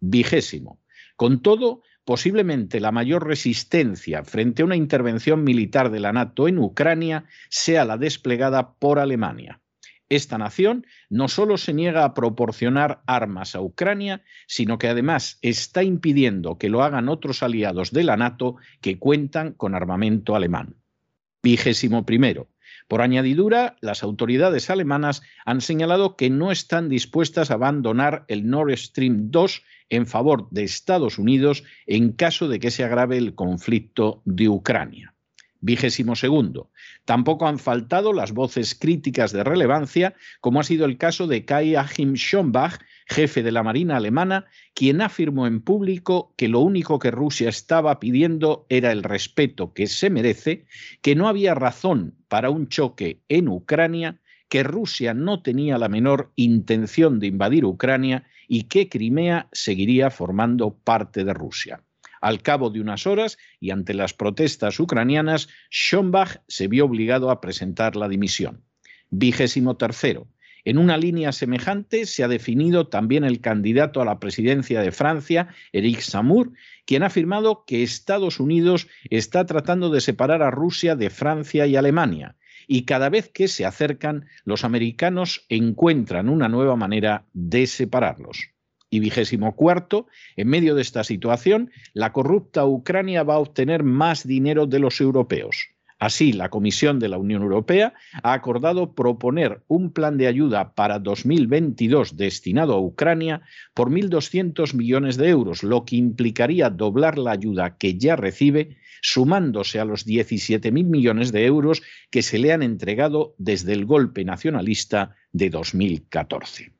Vigésimo. 0.00 0.82
Con 1.14 1.42
todo, 1.42 1.82
posiblemente 2.04 2.80
la 2.80 2.90
mayor 2.90 3.24
resistencia 3.24 4.24
frente 4.24 4.62
a 4.62 4.64
una 4.64 4.74
intervención 4.74 5.44
militar 5.44 5.92
de 5.92 6.00
la 6.00 6.12
NATO 6.12 6.48
en 6.48 6.58
Ucrania 6.58 7.26
sea 7.50 7.84
la 7.84 7.98
desplegada 7.98 8.72
por 8.80 8.98
Alemania. 8.98 9.60
Esta 10.08 10.38
nación 10.38 10.86
no 11.10 11.28
solo 11.28 11.58
se 11.58 11.74
niega 11.74 12.04
a 12.04 12.14
proporcionar 12.14 13.02
armas 13.06 13.54
a 13.54 13.60
Ucrania, 13.60 14.22
sino 14.46 14.78
que 14.78 14.88
además 14.88 15.38
está 15.42 15.82
impidiendo 15.82 16.56
que 16.56 16.70
lo 16.70 16.82
hagan 16.82 17.08
otros 17.08 17.42
aliados 17.42 17.92
de 17.92 18.04
la 18.04 18.16
NATO 18.16 18.56
que 18.80 18.98
cuentan 18.98 19.52
con 19.52 19.74
armamento 19.74 20.34
alemán. 20.34 20.76
Vigésimo 21.42 22.06
primero. 22.06 22.48
Por 22.88 23.02
añadidura, 23.02 23.76
las 23.82 24.02
autoridades 24.02 24.70
alemanas 24.70 25.22
han 25.44 25.60
señalado 25.60 26.16
que 26.16 26.30
no 26.30 26.50
están 26.50 26.88
dispuestas 26.88 27.50
a 27.50 27.54
abandonar 27.54 28.24
el 28.28 28.48
Nord 28.48 28.74
Stream 28.78 29.30
2 29.30 29.62
en 29.90 30.06
favor 30.06 30.48
de 30.50 30.64
Estados 30.64 31.18
Unidos 31.18 31.64
en 31.86 32.12
caso 32.12 32.48
de 32.48 32.60
que 32.60 32.70
se 32.70 32.84
agrave 32.84 33.18
el 33.18 33.34
conflicto 33.34 34.22
de 34.24 34.48
Ucrania. 34.48 35.14
Vigésimo 35.60 36.14
segundo. 36.14 36.70
Tampoco 37.04 37.48
han 37.48 37.58
faltado 37.58 38.12
las 38.12 38.32
voces 38.32 38.74
críticas 38.74 39.32
de 39.32 39.42
relevancia, 39.42 40.14
como 40.40 40.60
ha 40.60 40.64
sido 40.64 40.84
el 40.84 40.98
caso 40.98 41.26
de 41.26 41.44
Kai 41.44 41.74
Achim 41.74 42.14
Schonbach, 42.14 42.78
jefe 43.06 43.42
de 43.42 43.50
la 43.50 43.62
Marina 43.62 43.96
alemana, 43.96 44.46
quien 44.74 45.00
afirmó 45.00 45.46
en 45.46 45.60
público 45.60 46.34
que 46.36 46.48
lo 46.48 46.60
único 46.60 46.98
que 46.98 47.10
Rusia 47.10 47.48
estaba 47.48 47.98
pidiendo 47.98 48.66
era 48.68 48.92
el 48.92 49.02
respeto 49.02 49.72
que 49.72 49.86
se 49.86 50.10
merece, 50.10 50.66
que 51.02 51.16
no 51.16 51.26
había 51.26 51.54
razón 51.54 52.14
para 52.28 52.50
un 52.50 52.68
choque 52.68 53.20
en 53.28 53.48
Ucrania, 53.48 54.20
que 54.48 54.62
Rusia 54.62 55.14
no 55.14 55.42
tenía 55.42 55.78
la 55.78 55.88
menor 55.88 56.32
intención 56.36 57.18
de 57.18 57.26
invadir 57.26 57.64
Ucrania 57.64 58.24
y 58.46 58.64
que 58.64 58.88
Crimea 58.88 59.48
seguiría 59.52 60.10
formando 60.10 60.74
parte 60.74 61.24
de 61.24 61.34
Rusia. 61.34 61.82
Al 62.20 62.42
cabo 62.42 62.70
de 62.70 62.80
unas 62.80 63.06
horas 63.06 63.38
y 63.60 63.70
ante 63.70 63.94
las 63.94 64.14
protestas 64.14 64.80
ucranianas, 64.80 65.48
Schonbach 65.70 66.42
se 66.48 66.68
vio 66.68 66.84
obligado 66.84 67.30
a 67.30 67.40
presentar 67.40 67.96
la 67.96 68.08
dimisión. 68.08 68.64
Vigésimo 69.10 69.76
tercero. 69.76 70.28
En 70.64 70.76
una 70.76 70.98
línea 70.98 71.32
semejante 71.32 72.04
se 72.04 72.24
ha 72.24 72.28
definido 72.28 72.88
también 72.88 73.24
el 73.24 73.40
candidato 73.40 74.02
a 74.02 74.04
la 74.04 74.18
presidencia 74.18 74.82
de 74.82 74.92
Francia, 74.92 75.48
Eric 75.72 76.00
Samur, 76.00 76.52
quien 76.84 77.02
ha 77.02 77.06
afirmado 77.06 77.64
que 77.66 77.82
Estados 77.82 78.38
Unidos 78.38 78.88
está 79.08 79.46
tratando 79.46 79.88
de 79.88 80.00
separar 80.00 80.42
a 80.42 80.50
Rusia 80.50 80.96
de 80.96 81.10
Francia 81.10 81.66
y 81.66 81.76
Alemania, 81.76 82.36
y 82.66 82.84
cada 82.84 83.08
vez 83.08 83.30
que 83.30 83.48
se 83.48 83.64
acercan, 83.64 84.26
los 84.44 84.62
americanos 84.62 85.46
encuentran 85.48 86.28
una 86.28 86.48
nueva 86.48 86.76
manera 86.76 87.24
de 87.32 87.66
separarlos. 87.66 88.50
Y 88.90 89.00
vigésimo 89.00 89.54
cuarto, 89.54 90.06
en 90.36 90.48
medio 90.48 90.74
de 90.74 90.82
esta 90.82 91.04
situación, 91.04 91.70
la 91.92 92.12
corrupta 92.12 92.64
Ucrania 92.64 93.22
va 93.22 93.34
a 93.34 93.38
obtener 93.38 93.82
más 93.82 94.26
dinero 94.26 94.66
de 94.66 94.78
los 94.78 95.00
europeos. 95.00 95.68
Así, 95.98 96.32
la 96.32 96.48
Comisión 96.48 97.00
de 97.00 97.08
la 97.08 97.18
Unión 97.18 97.42
Europea 97.42 97.92
ha 98.22 98.32
acordado 98.32 98.94
proponer 98.94 99.62
un 99.66 99.92
plan 99.92 100.16
de 100.16 100.28
ayuda 100.28 100.74
para 100.74 101.00
2022 101.00 102.16
destinado 102.16 102.74
a 102.74 102.80
Ucrania 102.80 103.42
por 103.74 103.90
1.200 103.90 104.74
millones 104.74 105.16
de 105.16 105.28
euros, 105.28 105.64
lo 105.64 105.84
que 105.84 105.96
implicaría 105.96 106.70
doblar 106.70 107.18
la 107.18 107.32
ayuda 107.32 107.76
que 107.78 107.98
ya 107.98 108.14
recibe, 108.14 108.76
sumándose 109.02 109.80
a 109.80 109.84
los 109.84 110.06
17.000 110.06 110.70
millones 110.84 111.32
de 111.32 111.44
euros 111.44 111.82
que 112.10 112.22
se 112.22 112.38
le 112.38 112.52
han 112.52 112.62
entregado 112.62 113.34
desde 113.38 113.72
el 113.72 113.84
golpe 113.84 114.24
nacionalista 114.24 115.16
de 115.32 115.50
2014. 115.50 116.77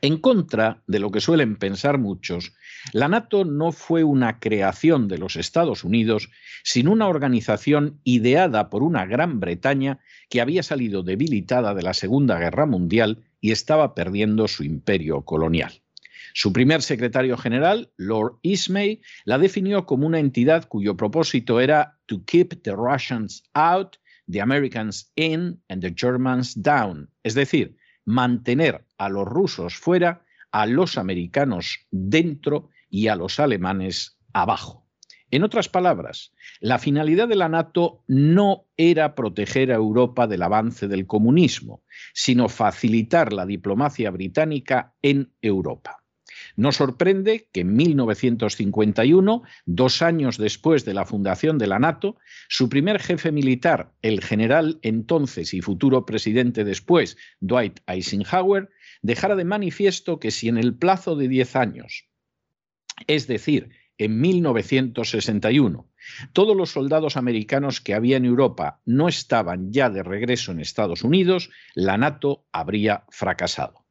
En 0.00 0.18
contra 0.18 0.82
de 0.86 1.00
lo 1.00 1.10
que 1.10 1.20
suelen 1.20 1.56
pensar 1.56 1.98
muchos, 1.98 2.54
la 2.92 3.08
NATO 3.08 3.44
no 3.44 3.72
fue 3.72 4.04
una 4.04 4.38
creación 4.38 5.08
de 5.08 5.18
los 5.18 5.36
Estados 5.36 5.82
Unidos, 5.82 6.30
sino 6.62 6.92
una 6.92 7.08
organización 7.08 8.00
ideada 8.04 8.70
por 8.70 8.82
una 8.82 9.06
Gran 9.06 9.40
Bretaña 9.40 9.98
que 10.30 10.40
había 10.40 10.62
salido 10.62 11.02
debilitada 11.02 11.74
de 11.74 11.82
la 11.82 11.94
Segunda 11.94 12.38
Guerra 12.38 12.66
Mundial 12.66 13.24
y 13.40 13.50
estaba 13.50 13.94
perdiendo 13.94 14.46
su 14.46 14.62
imperio 14.62 15.22
colonial. 15.22 15.82
Su 16.34 16.52
primer 16.52 16.82
secretario 16.82 17.36
general, 17.36 17.90
Lord 17.96 18.38
Ismay, 18.42 19.00
la 19.24 19.38
definió 19.38 19.86
como 19.86 20.06
una 20.06 20.20
entidad 20.20 20.68
cuyo 20.68 20.96
propósito 20.96 21.58
era 21.58 21.98
to 22.06 22.22
keep 22.26 22.62
the 22.62 22.76
Russians 22.76 23.42
out, 23.54 23.96
the 24.30 24.40
Americans 24.40 25.10
in 25.16 25.60
and 25.68 25.82
the 25.82 25.92
Germans 25.92 26.54
down, 26.54 27.10
es 27.24 27.34
decir, 27.34 27.76
mantener 28.04 28.84
a 28.98 29.08
los 29.08 29.26
rusos 29.26 29.76
fuera, 29.76 30.24
a 30.50 30.66
los 30.66 30.98
americanos 30.98 31.86
dentro 31.90 32.70
y 32.90 33.08
a 33.08 33.16
los 33.16 33.40
alemanes 33.40 34.18
abajo. 34.32 34.86
En 35.30 35.44
otras 35.44 35.68
palabras, 35.68 36.32
la 36.60 36.78
finalidad 36.78 37.28
de 37.28 37.36
la 37.36 37.50
NATO 37.50 38.02
no 38.06 38.66
era 38.78 39.14
proteger 39.14 39.70
a 39.70 39.76
Europa 39.76 40.26
del 40.26 40.42
avance 40.42 40.88
del 40.88 41.06
comunismo, 41.06 41.82
sino 42.14 42.48
facilitar 42.48 43.34
la 43.34 43.44
diplomacia 43.44 44.10
británica 44.10 44.94
en 45.02 45.32
Europa. 45.42 46.02
No 46.56 46.72
sorprende 46.72 47.48
que 47.52 47.60
en 47.60 47.74
1951, 47.76 49.42
dos 49.66 50.02
años 50.02 50.38
después 50.38 50.84
de 50.84 50.94
la 50.94 51.04
fundación 51.04 51.58
de 51.58 51.66
la 51.66 51.78
NATO, 51.78 52.16
su 52.48 52.68
primer 52.68 52.98
jefe 52.98 53.30
militar, 53.30 53.92
el 54.02 54.22
general 54.22 54.78
entonces 54.82 55.52
y 55.52 55.60
futuro 55.60 56.06
presidente 56.06 56.64
después, 56.64 57.16
Dwight 57.40 57.80
Eisenhower, 57.86 58.70
dejara 59.02 59.36
de 59.36 59.44
manifiesto 59.44 60.18
que 60.18 60.30
si 60.30 60.48
en 60.48 60.58
el 60.58 60.74
plazo 60.74 61.16
de 61.16 61.28
diez 61.28 61.56
años, 61.56 62.08
es 63.06 63.26
decir, 63.26 63.70
en 63.98 64.20
1961, 64.20 65.90
todos 66.32 66.56
los 66.56 66.70
soldados 66.70 67.16
americanos 67.16 67.80
que 67.80 67.94
había 67.94 68.16
en 68.16 68.24
Europa 68.24 68.80
no 68.84 69.08
estaban 69.08 69.72
ya 69.72 69.90
de 69.90 70.02
regreso 70.02 70.52
en 70.52 70.60
Estados 70.60 71.02
Unidos, 71.02 71.50
la 71.74 71.98
NATO 71.98 72.46
habría 72.52 73.04
fracasado. 73.10 73.84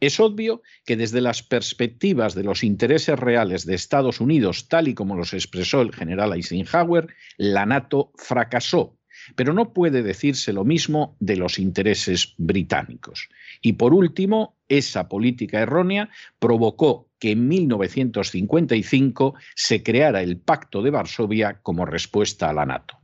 Es 0.00 0.18
obvio 0.18 0.62
que 0.84 0.96
desde 0.96 1.20
las 1.20 1.42
perspectivas 1.42 2.34
de 2.34 2.42
los 2.42 2.64
intereses 2.64 3.16
reales 3.18 3.66
de 3.66 3.74
Estados 3.74 4.20
Unidos, 4.20 4.68
tal 4.68 4.88
y 4.88 4.94
como 4.94 5.16
los 5.16 5.32
expresó 5.32 5.80
el 5.80 5.94
general 5.94 6.32
Eisenhower, 6.32 7.14
la 7.36 7.66
NATO 7.66 8.12
fracasó, 8.16 8.98
pero 9.34 9.52
no 9.52 9.72
puede 9.72 10.02
decirse 10.02 10.52
lo 10.52 10.64
mismo 10.64 11.16
de 11.20 11.36
los 11.36 11.58
intereses 11.58 12.34
británicos. 12.38 13.28
Y 13.60 13.74
por 13.74 13.94
último, 13.94 14.56
esa 14.68 15.08
política 15.08 15.60
errónea 15.60 16.10
provocó 16.38 17.08
que 17.18 17.32
en 17.32 17.48
1955 17.48 19.34
se 19.54 19.82
creara 19.82 20.22
el 20.22 20.38
Pacto 20.38 20.82
de 20.82 20.90
Varsovia 20.90 21.60
como 21.62 21.86
respuesta 21.86 22.50
a 22.50 22.52
la 22.52 22.66
NATO 22.66 23.02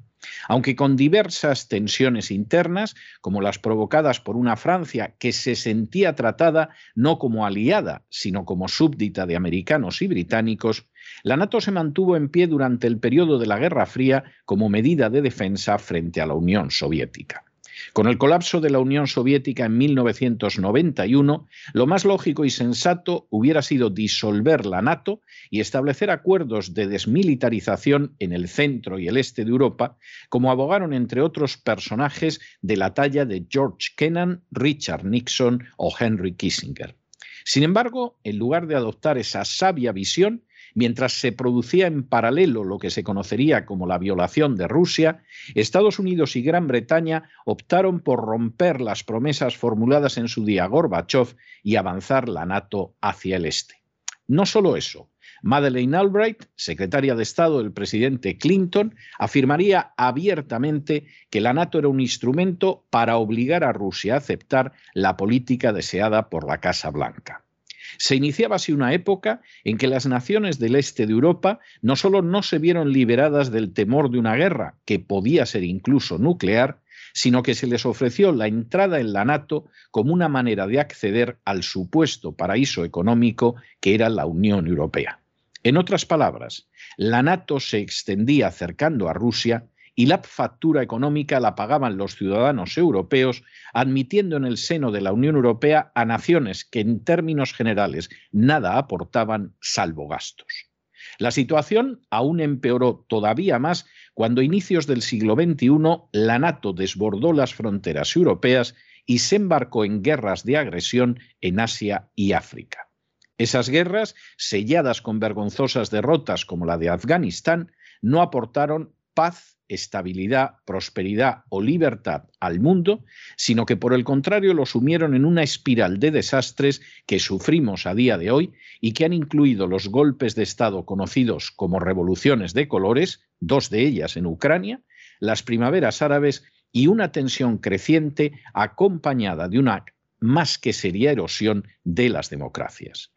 aunque 0.48 0.76
con 0.76 0.96
diversas 0.96 1.68
tensiones 1.68 2.30
internas, 2.30 2.94
como 3.20 3.40
las 3.40 3.58
provocadas 3.58 4.20
por 4.20 4.36
una 4.36 4.56
Francia 4.56 5.14
que 5.18 5.32
se 5.32 5.54
sentía 5.54 6.14
tratada 6.14 6.70
no 6.94 7.18
como 7.18 7.46
aliada, 7.46 8.04
sino 8.08 8.44
como 8.44 8.68
súbdita 8.68 9.26
de 9.26 9.36
americanos 9.36 10.02
y 10.02 10.08
británicos, 10.08 10.86
la 11.22 11.36
NATO 11.36 11.60
se 11.60 11.70
mantuvo 11.70 12.16
en 12.16 12.28
pie 12.28 12.46
durante 12.46 12.86
el 12.86 12.98
periodo 12.98 13.38
de 13.38 13.46
la 13.46 13.58
Guerra 13.58 13.86
Fría 13.86 14.24
como 14.44 14.68
medida 14.68 15.10
de 15.10 15.22
defensa 15.22 15.78
frente 15.78 16.20
a 16.20 16.26
la 16.26 16.34
Unión 16.34 16.70
Soviética. 16.70 17.44
Con 17.92 18.06
el 18.06 18.18
colapso 18.18 18.60
de 18.60 18.70
la 18.70 18.78
Unión 18.78 19.06
Soviética 19.06 19.66
en 19.66 19.78
1991, 19.78 21.46
lo 21.72 21.86
más 21.86 22.04
lógico 22.04 22.44
y 22.44 22.50
sensato 22.50 23.26
hubiera 23.30 23.62
sido 23.62 23.90
disolver 23.90 24.66
la 24.66 24.82
NATO 24.82 25.20
y 25.50 25.60
establecer 25.60 26.10
acuerdos 26.10 26.74
de 26.74 26.86
desmilitarización 26.86 28.14
en 28.18 28.32
el 28.32 28.48
centro 28.48 28.98
y 28.98 29.08
el 29.08 29.16
este 29.16 29.44
de 29.44 29.50
Europa, 29.50 29.96
como 30.28 30.50
abogaron 30.50 30.92
entre 30.92 31.20
otros 31.22 31.56
personajes 31.56 32.40
de 32.62 32.76
la 32.76 32.94
talla 32.94 33.24
de 33.24 33.46
George 33.48 33.90
Kennan, 33.96 34.42
Richard 34.50 35.04
Nixon 35.04 35.64
o 35.76 35.94
Henry 35.98 36.34
Kissinger. 36.34 36.96
Sin 37.44 37.62
embargo, 37.62 38.18
en 38.24 38.38
lugar 38.38 38.66
de 38.66 38.74
adoptar 38.74 39.18
esa 39.18 39.44
sabia 39.44 39.92
visión, 39.92 40.42
Mientras 40.78 41.14
se 41.14 41.32
producía 41.32 41.88
en 41.88 42.04
paralelo 42.04 42.62
lo 42.62 42.78
que 42.78 42.90
se 42.90 43.02
conocería 43.02 43.66
como 43.66 43.88
la 43.88 43.98
violación 43.98 44.54
de 44.54 44.68
Rusia, 44.68 45.24
Estados 45.56 45.98
Unidos 45.98 46.36
y 46.36 46.42
Gran 46.42 46.68
Bretaña 46.68 47.30
optaron 47.44 47.98
por 47.98 48.24
romper 48.24 48.80
las 48.80 49.02
promesas 49.02 49.56
formuladas 49.56 50.18
en 50.18 50.28
su 50.28 50.44
día 50.44 50.66
Gorbachev 50.66 51.34
y 51.64 51.74
avanzar 51.74 52.28
la 52.28 52.46
NATO 52.46 52.94
hacia 53.00 53.38
el 53.38 53.46
este. 53.46 53.82
No 54.28 54.46
solo 54.46 54.76
eso, 54.76 55.10
Madeleine 55.42 55.96
Albright, 55.96 56.44
secretaria 56.54 57.16
de 57.16 57.24
Estado 57.24 57.58
del 57.58 57.72
presidente 57.72 58.38
Clinton, 58.38 58.94
afirmaría 59.18 59.94
abiertamente 59.96 61.08
que 61.28 61.40
la 61.40 61.54
NATO 61.54 61.80
era 61.80 61.88
un 61.88 61.98
instrumento 61.98 62.86
para 62.90 63.16
obligar 63.16 63.64
a 63.64 63.72
Rusia 63.72 64.14
a 64.14 64.18
aceptar 64.18 64.74
la 64.94 65.16
política 65.16 65.72
deseada 65.72 66.30
por 66.30 66.46
la 66.46 66.60
Casa 66.60 66.90
Blanca. 66.90 67.47
Se 67.96 68.14
iniciaba 68.14 68.56
así 68.56 68.72
una 68.72 68.92
época 68.92 69.40
en 69.64 69.78
que 69.78 69.88
las 69.88 70.06
naciones 70.06 70.58
del 70.58 70.76
este 70.76 71.06
de 71.06 71.12
Europa 71.12 71.60
no 71.80 71.96
solo 71.96 72.22
no 72.22 72.42
se 72.42 72.58
vieron 72.58 72.92
liberadas 72.92 73.50
del 73.50 73.72
temor 73.72 74.10
de 74.10 74.18
una 74.18 74.36
guerra, 74.36 74.74
que 74.84 74.98
podía 74.98 75.46
ser 75.46 75.64
incluso 75.64 76.18
nuclear, 76.18 76.80
sino 77.14 77.42
que 77.42 77.54
se 77.54 77.66
les 77.66 77.86
ofreció 77.86 78.32
la 78.32 78.46
entrada 78.46 79.00
en 79.00 79.12
la 79.12 79.24
NATO 79.24 79.66
como 79.90 80.12
una 80.12 80.28
manera 80.28 80.66
de 80.66 80.80
acceder 80.80 81.38
al 81.44 81.62
supuesto 81.62 82.32
paraíso 82.32 82.84
económico 82.84 83.56
que 83.80 83.94
era 83.94 84.08
la 84.08 84.26
Unión 84.26 84.66
Europea. 84.66 85.20
En 85.64 85.76
otras 85.76 86.06
palabras, 86.06 86.68
la 86.96 87.22
NATO 87.22 87.58
se 87.58 87.78
extendía 87.78 88.48
acercando 88.48 89.08
a 89.08 89.12
Rusia 89.12 89.66
y 89.98 90.06
la 90.06 90.18
factura 90.18 90.80
económica 90.80 91.40
la 91.40 91.56
pagaban 91.56 91.96
los 91.96 92.14
ciudadanos 92.14 92.78
europeos, 92.78 93.42
admitiendo 93.74 94.36
en 94.36 94.44
el 94.44 94.56
seno 94.56 94.92
de 94.92 95.00
la 95.00 95.12
Unión 95.12 95.34
Europea 95.34 95.90
a 95.92 96.04
naciones 96.04 96.64
que 96.64 96.78
en 96.78 97.02
términos 97.02 97.52
generales 97.52 98.08
nada 98.30 98.78
aportaban 98.78 99.56
salvo 99.60 100.06
gastos. 100.06 100.70
La 101.18 101.32
situación 101.32 102.00
aún 102.10 102.38
empeoró 102.38 103.06
todavía 103.08 103.58
más 103.58 103.86
cuando 104.14 104.40
a 104.40 104.44
inicios 104.44 104.86
del 104.86 105.02
siglo 105.02 105.34
XXI 105.34 105.68
la 106.12 106.38
NATO 106.38 106.72
desbordó 106.72 107.32
las 107.32 107.52
fronteras 107.52 108.14
europeas 108.14 108.76
y 109.04 109.18
se 109.18 109.34
embarcó 109.34 109.84
en 109.84 110.04
guerras 110.04 110.44
de 110.44 110.58
agresión 110.58 111.18
en 111.40 111.58
Asia 111.58 112.08
y 112.14 112.34
África. 112.34 112.88
Esas 113.36 113.68
guerras, 113.68 114.14
selladas 114.36 115.02
con 115.02 115.18
vergonzosas 115.18 115.90
derrotas 115.90 116.44
como 116.44 116.66
la 116.66 116.78
de 116.78 116.88
Afganistán, 116.88 117.72
no 118.00 118.22
aportaron 118.22 118.94
paz 119.12 119.57
estabilidad, 119.68 120.56
prosperidad 120.64 121.44
o 121.48 121.60
libertad 121.60 122.24
al 122.40 122.60
mundo, 122.60 123.04
sino 123.36 123.66
que 123.66 123.76
por 123.76 123.94
el 123.94 124.04
contrario 124.04 124.54
lo 124.54 124.66
sumieron 124.66 125.14
en 125.14 125.24
una 125.24 125.42
espiral 125.42 126.00
de 126.00 126.10
desastres 126.10 126.80
que 127.06 127.18
sufrimos 127.18 127.86
a 127.86 127.94
día 127.94 128.18
de 128.18 128.30
hoy 128.30 128.52
y 128.80 128.92
que 128.92 129.04
han 129.04 129.12
incluido 129.12 129.66
los 129.66 129.88
golpes 129.88 130.34
de 130.34 130.42
Estado 130.42 130.84
conocidos 130.84 131.50
como 131.50 131.80
revoluciones 131.80 132.54
de 132.54 132.68
colores, 132.68 133.20
dos 133.40 133.70
de 133.70 133.86
ellas 133.86 134.16
en 134.16 134.26
Ucrania, 134.26 134.80
las 135.20 135.42
primaveras 135.42 136.02
árabes 136.02 136.44
y 136.72 136.86
una 136.86 137.12
tensión 137.12 137.58
creciente 137.58 138.32
acompañada 138.54 139.48
de 139.48 139.58
una 139.58 139.84
más 140.20 140.58
que 140.58 140.72
seria 140.72 141.12
erosión 141.12 141.66
de 141.84 142.08
las 142.08 142.30
democracias. 142.30 143.12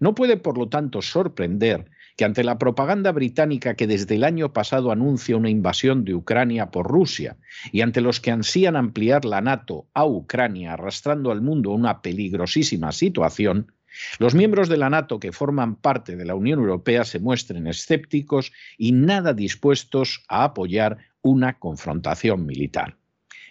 No 0.00 0.14
puede, 0.14 0.36
por 0.36 0.58
lo 0.58 0.68
tanto, 0.68 1.02
sorprender 1.02 1.90
que 2.16 2.24
ante 2.24 2.42
la 2.42 2.58
propaganda 2.58 3.12
británica 3.12 3.74
que 3.74 3.86
desde 3.86 4.14
el 4.14 4.24
año 4.24 4.52
pasado 4.52 4.90
anuncia 4.90 5.36
una 5.36 5.50
invasión 5.50 6.04
de 6.04 6.14
Ucrania 6.14 6.70
por 6.70 6.86
Rusia 6.86 7.36
y 7.72 7.82
ante 7.82 8.00
los 8.00 8.20
que 8.20 8.30
ansían 8.30 8.74
ampliar 8.74 9.24
la 9.24 9.40
NATO 9.42 9.86
a 9.92 10.06
Ucrania 10.06 10.72
arrastrando 10.72 11.30
al 11.30 11.42
mundo 11.42 11.70
una 11.70 12.00
peligrosísima 12.00 12.92
situación, 12.92 13.72
los 14.18 14.34
miembros 14.34 14.68
de 14.68 14.76
la 14.76 14.90
NATO 14.90 15.20
que 15.20 15.32
forman 15.32 15.76
parte 15.76 16.16
de 16.16 16.24
la 16.24 16.34
Unión 16.34 16.58
Europea 16.58 17.04
se 17.04 17.18
muestren 17.18 17.66
escépticos 17.66 18.52
y 18.76 18.92
nada 18.92 19.32
dispuestos 19.32 20.24
a 20.28 20.44
apoyar 20.44 20.98
una 21.22 21.58
confrontación 21.58 22.46
militar. 22.46 22.96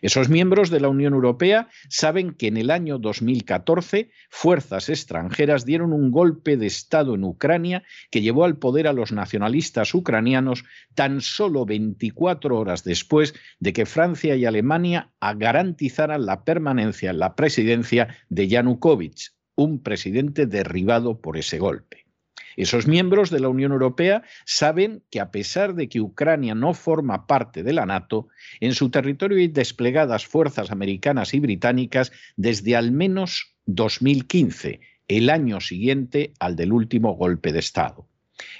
Esos 0.05 0.29
miembros 0.29 0.69
de 0.69 0.79
la 0.79 0.87
Unión 0.87 1.15
Europea 1.15 1.67
saben 1.89 2.35
que 2.35 2.45
en 2.45 2.57
el 2.57 2.69
año 2.69 2.99
2014 2.99 4.11
fuerzas 4.29 4.87
extranjeras 4.87 5.65
dieron 5.65 5.93
un 5.93 6.11
golpe 6.11 6.57
de 6.57 6.67
Estado 6.67 7.15
en 7.15 7.23
Ucrania 7.23 7.81
que 8.11 8.21
llevó 8.21 8.45
al 8.45 8.59
poder 8.59 8.87
a 8.87 8.93
los 8.93 9.11
nacionalistas 9.11 9.95
ucranianos 9.95 10.63
tan 10.93 11.21
solo 11.21 11.65
24 11.65 12.55
horas 12.55 12.83
después 12.83 13.33
de 13.59 13.73
que 13.73 13.87
Francia 13.87 14.35
y 14.35 14.45
Alemania 14.45 15.09
garantizaran 15.19 16.27
la 16.27 16.43
permanencia 16.43 17.09
en 17.09 17.17
la 17.17 17.33
presidencia 17.33 18.15
de 18.29 18.47
Yanukovych, 18.47 19.31
un 19.55 19.81
presidente 19.81 20.45
derribado 20.45 21.19
por 21.19 21.35
ese 21.35 21.57
golpe. 21.57 22.04
Esos 22.57 22.87
miembros 22.87 23.29
de 23.29 23.39
la 23.39 23.49
Unión 23.49 23.71
Europea 23.71 24.23
saben 24.45 25.03
que 25.09 25.19
a 25.19 25.31
pesar 25.31 25.75
de 25.75 25.89
que 25.89 26.01
Ucrania 26.01 26.55
no 26.55 26.73
forma 26.73 27.27
parte 27.27 27.63
de 27.63 27.73
la 27.73 27.85
NATO, 27.85 28.27
en 28.59 28.73
su 28.73 28.89
territorio 28.89 29.37
hay 29.37 29.47
desplegadas 29.47 30.25
fuerzas 30.25 30.71
americanas 30.71 31.33
y 31.33 31.39
británicas 31.39 32.11
desde 32.35 32.75
al 32.75 32.91
menos 32.91 33.55
2015, 33.65 34.79
el 35.07 35.29
año 35.29 35.59
siguiente 35.59 36.33
al 36.39 36.55
del 36.55 36.71
último 36.71 37.13
golpe 37.13 37.51
de 37.51 37.59
Estado. 37.59 38.07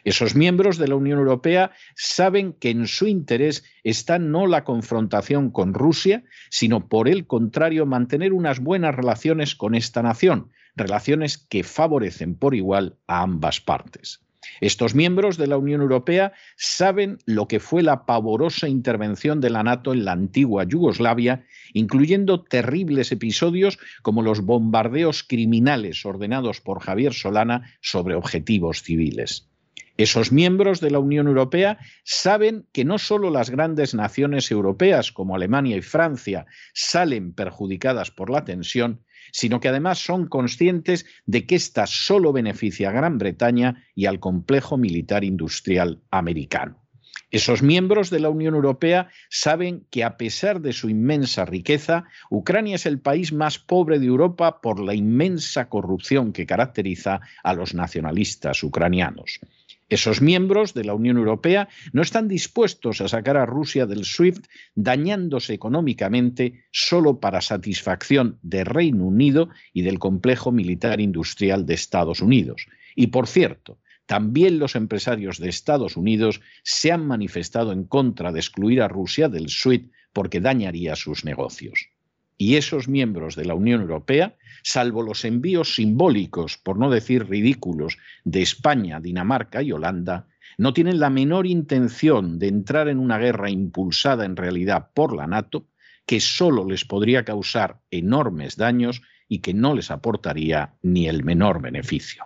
Esos 0.03 0.35
miembros 0.35 0.77
de 0.77 0.87
la 0.87 0.95
Unión 0.95 1.19
Europea 1.19 1.71
saben 1.95 2.53
que 2.53 2.69
en 2.69 2.87
su 2.87 3.07
interés 3.07 3.63
está 3.83 4.19
no 4.19 4.47
la 4.47 4.63
confrontación 4.63 5.51
con 5.51 5.73
Rusia, 5.73 6.23
sino 6.49 6.87
por 6.87 7.09
el 7.09 7.27
contrario 7.27 7.85
mantener 7.85 8.31
unas 8.31 8.59
buenas 8.59 8.95
relaciones 8.95 9.55
con 9.55 9.75
esta 9.75 10.01
nación, 10.01 10.51
relaciones 10.75 11.37
que 11.37 11.63
favorecen 11.63 12.35
por 12.35 12.55
igual 12.55 12.97
a 13.07 13.21
ambas 13.21 13.61
partes. 13.61 14.21
Estos 14.61 14.95
miembros 14.95 15.37
de 15.37 15.47
la 15.47 15.57
Unión 15.57 15.81
Europea 15.81 16.33
saben 16.55 17.17
lo 17.25 17.47
que 17.47 17.59
fue 17.59 17.83
la 17.83 18.05
pavorosa 18.05 18.67
intervención 18.67 19.41
de 19.41 19.49
la 19.49 19.63
NATO 19.63 19.93
en 19.93 20.05
la 20.05 20.11
antigua 20.11 20.63
Yugoslavia, 20.63 21.45
incluyendo 21.73 22.43
terribles 22.43 23.11
episodios 23.11 23.79
como 24.01 24.21
los 24.21 24.41
bombardeos 24.41 25.23
criminales 25.23 26.05
ordenados 26.05 26.61
por 26.61 26.79
Javier 26.79 27.13
Solana 27.13 27.71
sobre 27.81 28.15
objetivos 28.15 28.81
civiles. 28.81 29.49
Esos 29.97 30.33
miembros 30.33 30.81
de 30.81 30.91
la 30.91 30.99
Unión 30.99 31.27
Europea 31.27 31.77
saben 32.03 32.65
que 32.73 32.83
no 32.83 32.97
solo 32.97 33.29
las 33.29 33.49
grandes 33.49 33.93
naciones 33.93 34.51
europeas 34.51 35.13
como 35.13 35.35
Alemania 35.35 35.77
y 35.77 35.81
Francia 35.81 36.45
salen 36.73 37.31
perjudicadas 37.33 38.11
por 38.11 38.29
la 38.29 38.43
tensión, 38.43 39.05
sino 39.31 39.61
que 39.61 39.69
además 39.69 39.99
son 39.99 40.27
conscientes 40.27 41.05
de 41.25 41.45
que 41.45 41.55
ésta 41.55 41.87
solo 41.87 42.33
beneficia 42.33 42.89
a 42.89 42.91
Gran 42.91 43.17
Bretaña 43.17 43.85
y 43.95 44.05
al 44.05 44.19
complejo 44.19 44.77
militar 44.77 45.23
industrial 45.23 46.01
americano. 46.11 46.85
Esos 47.31 47.61
miembros 47.61 48.09
de 48.09 48.19
la 48.19 48.29
Unión 48.29 48.53
Europea 48.53 49.09
saben 49.29 49.85
que 49.91 50.03
a 50.03 50.15
pesar 50.15 50.61
de 50.61 50.73
su 50.73 50.89
inmensa 50.89 51.43
riqueza, 51.43 52.05
Ucrania 52.29 52.75
es 52.75 52.85
el 52.85 52.99
país 52.99 53.33
más 53.33 53.59
pobre 53.59 53.99
de 53.99 54.05
Europa 54.05 54.61
por 54.61 54.79
la 54.79 54.93
inmensa 54.93 55.67
corrupción 55.67 56.33
que 56.33 56.45
caracteriza 56.45 57.21
a 57.43 57.53
los 57.53 57.73
nacionalistas 57.73 58.63
ucranianos. 58.63 59.39
Esos 59.87 60.19
miembros 60.19 60.73
de 60.73 60.83
la 60.83 60.95
Unión 60.95 61.17
Europea 61.17 61.69
no 61.93 62.01
están 62.01 62.27
dispuestos 62.27 63.01
a 63.01 63.07
sacar 63.07 63.37
a 63.37 63.45
Rusia 63.45 63.85
del 63.85 64.03
SWIFT 64.03 64.47
dañándose 64.73 65.53
económicamente 65.53 66.65
solo 66.71 67.19
para 67.19 67.41
satisfacción 67.41 68.39
de 68.41 68.63
Reino 68.63 69.05
Unido 69.05 69.49
y 69.73 69.83
del 69.83 69.99
complejo 69.99 70.51
militar 70.51 70.99
industrial 71.01 71.67
de 71.67 71.75
Estados 71.75 72.21
Unidos. 72.21 72.65
Y 72.95 73.07
por 73.07 73.27
cierto, 73.27 73.77
también 74.07 74.57
los 74.57 74.75
empresarios 74.75 75.37
de 75.37 75.49
Estados 75.49 75.97
Unidos 75.97 76.41
se 76.63 76.91
han 76.91 77.05
manifestado 77.05 77.71
en 77.71 77.83
contra 77.83 78.31
de 78.31 78.39
excluir 78.39 78.81
a 78.81 78.87
Rusia 78.87 79.29
del 79.29 79.49
SWIFT 79.49 79.91
porque 80.13 80.41
dañaría 80.41 80.95
sus 80.95 81.25
negocios 81.25 81.89
y 82.37 82.55
esos 82.55 82.87
miembros 82.87 83.35
de 83.35 83.45
la 83.45 83.53
Unión 83.53 83.81
Europea, 83.81 84.35
salvo 84.63 85.01
los 85.03 85.25
envíos 85.25 85.75
simbólicos, 85.75 86.57
por 86.57 86.77
no 86.77 86.89
decir 86.89 87.27
ridículos, 87.27 87.97
de 88.23 88.41
España, 88.41 88.99
Dinamarca 88.99 89.61
y 89.61 89.71
Holanda, 89.71 90.27
no 90.57 90.73
tienen 90.73 90.99
la 90.99 91.09
menor 91.09 91.47
intención 91.47 92.39
de 92.39 92.47
entrar 92.47 92.87
en 92.87 92.99
una 92.99 93.17
guerra 93.17 93.49
impulsada 93.49 94.25
en 94.25 94.35
realidad 94.35 94.89
por 94.93 95.15
la 95.15 95.27
NATO, 95.27 95.67
que 96.05 96.19
solo 96.19 96.65
les 96.65 96.85
podría 96.85 97.25
causar 97.25 97.79
enormes 97.89 98.55
daños 98.55 99.01
y 99.27 99.39
que 99.39 99.53
no 99.53 99.73
les 99.73 99.91
aportaría 99.91 100.75
ni 100.81 101.07
el 101.07 101.23
menor 101.23 101.61
beneficio. 101.61 102.25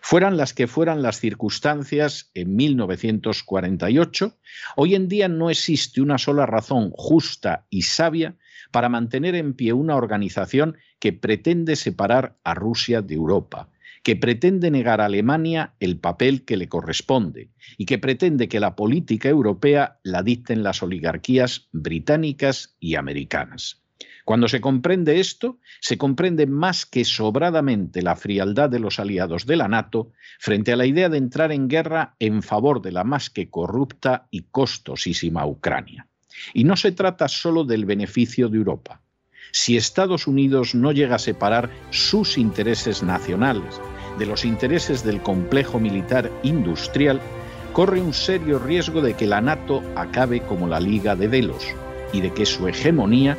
Fueran 0.00 0.36
las 0.36 0.54
que 0.54 0.66
fueran 0.66 1.02
las 1.02 1.20
circunstancias 1.20 2.30
en 2.34 2.56
1948, 2.56 4.36
hoy 4.76 4.94
en 4.94 5.08
día 5.08 5.28
no 5.28 5.50
existe 5.50 6.00
una 6.00 6.18
sola 6.18 6.46
razón 6.46 6.90
justa 6.92 7.66
y 7.70 7.82
sabia 7.82 8.36
para 8.70 8.88
mantener 8.88 9.34
en 9.34 9.54
pie 9.54 9.72
una 9.72 9.96
organización 9.96 10.76
que 10.98 11.12
pretende 11.12 11.76
separar 11.76 12.36
a 12.44 12.54
Rusia 12.54 13.02
de 13.02 13.14
Europa, 13.14 13.70
que 14.02 14.16
pretende 14.16 14.70
negar 14.70 15.00
a 15.00 15.06
Alemania 15.06 15.74
el 15.80 15.98
papel 15.98 16.44
que 16.44 16.56
le 16.56 16.68
corresponde 16.68 17.50
y 17.76 17.86
que 17.86 17.98
pretende 17.98 18.48
que 18.48 18.60
la 18.60 18.76
política 18.76 19.28
europea 19.28 19.98
la 20.02 20.22
dicten 20.22 20.62
las 20.62 20.82
oligarquías 20.82 21.68
británicas 21.72 22.76
y 22.78 22.94
americanas. 22.94 23.85
Cuando 24.26 24.48
se 24.48 24.60
comprende 24.60 25.20
esto, 25.20 25.60
se 25.80 25.96
comprende 25.96 26.48
más 26.48 26.84
que 26.84 27.04
sobradamente 27.04 28.02
la 28.02 28.16
frialdad 28.16 28.68
de 28.68 28.80
los 28.80 28.98
aliados 28.98 29.46
de 29.46 29.54
la 29.54 29.68
NATO 29.68 30.10
frente 30.40 30.72
a 30.72 30.76
la 30.76 30.84
idea 30.84 31.08
de 31.08 31.18
entrar 31.18 31.52
en 31.52 31.68
guerra 31.68 32.16
en 32.18 32.42
favor 32.42 32.82
de 32.82 32.90
la 32.90 33.04
más 33.04 33.30
que 33.30 33.48
corrupta 33.50 34.26
y 34.32 34.42
costosísima 34.50 35.46
Ucrania. 35.46 36.08
Y 36.54 36.64
no 36.64 36.76
se 36.76 36.90
trata 36.90 37.28
solo 37.28 37.62
del 37.62 37.84
beneficio 37.84 38.48
de 38.48 38.56
Europa. 38.56 39.00
Si 39.52 39.76
Estados 39.76 40.26
Unidos 40.26 40.74
no 40.74 40.90
llega 40.90 41.14
a 41.14 41.20
separar 41.20 41.70
sus 41.90 42.36
intereses 42.36 43.04
nacionales 43.04 43.80
de 44.18 44.26
los 44.26 44.44
intereses 44.44 45.04
del 45.04 45.22
complejo 45.22 45.78
militar 45.78 46.32
industrial, 46.42 47.20
corre 47.72 48.00
un 48.00 48.12
serio 48.12 48.58
riesgo 48.58 49.02
de 49.02 49.14
que 49.14 49.28
la 49.28 49.40
NATO 49.40 49.84
acabe 49.94 50.40
como 50.40 50.66
la 50.66 50.80
Liga 50.80 51.14
de 51.14 51.28
Delos 51.28 51.64
y 52.12 52.22
de 52.22 52.34
que 52.34 52.44
su 52.44 52.66
hegemonía 52.66 53.38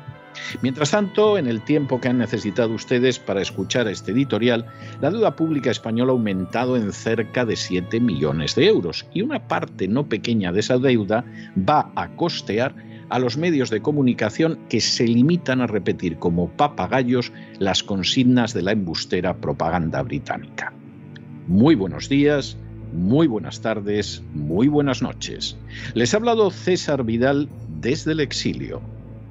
Mientras 0.61 0.91
tanto, 0.91 1.37
en 1.37 1.47
el 1.47 1.61
tiempo 1.61 1.99
que 1.99 2.09
han 2.09 2.17
necesitado 2.17 2.73
ustedes 2.73 3.19
para 3.19 3.41
escuchar 3.41 3.87
este 3.87 4.11
editorial, 4.11 4.65
la 5.01 5.11
deuda 5.11 5.35
pública 5.35 5.71
española 5.71 6.11
ha 6.11 6.15
aumentado 6.15 6.77
en 6.77 6.91
cerca 6.91 7.45
de 7.45 7.55
7 7.55 7.99
millones 7.99 8.55
de 8.55 8.67
euros 8.67 9.05
y 9.13 9.21
una 9.21 9.47
parte 9.47 9.87
no 9.87 10.07
pequeña 10.07 10.51
de 10.51 10.59
esa 10.59 10.77
deuda 10.77 11.25
va 11.57 11.91
a 11.95 12.09
costear 12.15 12.75
a 13.09 13.19
los 13.19 13.37
medios 13.37 13.69
de 13.69 13.81
comunicación 13.81 14.57
que 14.69 14.79
se 14.79 15.05
limitan 15.05 15.59
a 15.59 15.67
repetir 15.67 16.17
como 16.17 16.49
papagayos 16.49 17.31
las 17.59 17.83
consignas 17.83 18.53
de 18.53 18.61
la 18.61 18.71
embustera 18.71 19.35
propaganda 19.35 20.01
británica. 20.01 20.73
Muy 21.47 21.75
buenos 21.75 22.07
días, 22.07 22.57
muy 22.93 23.27
buenas 23.27 23.61
tardes, 23.61 24.23
muy 24.33 24.69
buenas 24.69 25.01
noches. 25.01 25.57
Les 25.93 26.13
ha 26.13 26.17
hablado 26.17 26.51
César 26.51 27.03
Vidal 27.03 27.49
desde 27.81 28.13
el 28.13 28.21
exilio. 28.21 28.81